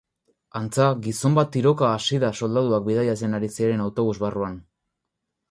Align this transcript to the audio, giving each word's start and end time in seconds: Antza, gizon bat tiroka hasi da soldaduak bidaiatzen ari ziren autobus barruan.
Antza, 0.59 0.85
gizon 1.07 1.35
bat 1.39 1.51
tiroka 1.55 1.89
hasi 1.97 2.19
da 2.23 2.31
soldaduak 2.41 2.89
bidaiatzen 2.89 3.41
ari 3.41 3.53
ziren 3.59 3.87
autobus 3.87 4.19
barruan. 4.27 4.59